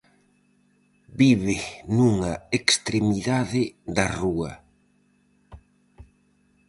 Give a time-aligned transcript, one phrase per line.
[1.19, 1.55] Vive
[1.97, 3.63] nunha extremidade
[3.95, 4.51] da rúa.